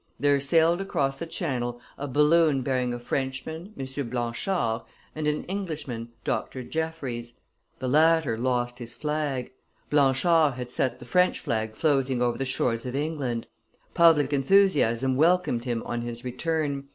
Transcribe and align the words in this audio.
There 0.19 0.39
sailed 0.39 0.81
across 0.81 1.19
the 1.19 1.27
Channel 1.27 1.79
a 1.95 2.07
balloon 2.07 2.63
bearing 2.63 2.91
a 2.91 2.97
Frenchman, 2.97 3.71
M. 3.77 4.09
Blanchard, 4.09 4.81
and 5.15 5.27
an 5.27 5.43
Englishman, 5.43 6.09
Dr. 6.23 6.63
Jefferies; 6.63 7.35
the 7.77 7.87
latter 7.87 8.35
lost 8.35 8.79
his 8.79 8.95
flag. 8.95 9.51
Blanchard 9.91 10.55
had 10.55 10.71
set 10.71 10.97
the 10.97 11.05
French 11.05 11.39
flag 11.39 11.75
floating 11.75 12.19
over 12.19 12.39
the 12.39 12.45
shores 12.45 12.87
of 12.87 12.95
England; 12.95 13.45
public 13.93 14.33
enthusiasm 14.33 15.17
welcomed 15.17 15.65
him 15.65 15.83
on 15.85 16.01
his 16.01 16.25
return. 16.25 16.87